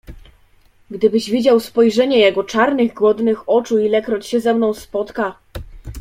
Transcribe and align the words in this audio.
"Gdybyś 0.91 1.29
widział 1.31 1.59
spojrzenie 1.59 2.19
jego 2.19 2.43
czarnych, 2.43 2.93
głodnych 2.93 3.49
oczu, 3.49 3.77
ilekroć 3.79 4.27
się 4.27 4.39
ze 4.39 4.53
mną 4.53 4.73
spotka!" 4.73 5.35